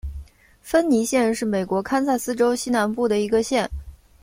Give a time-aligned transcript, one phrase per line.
[0.63, 3.69] 芬尼县是美国堪萨斯州西南部的一个县。